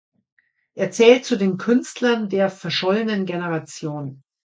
Er 0.73 0.89
zählt 0.89 1.25
zu 1.25 1.35
den 1.37 1.59
Künstlern 1.59 2.27
der 2.27 2.49
„verschollenen 2.49 3.27
Generation“. 3.27 4.23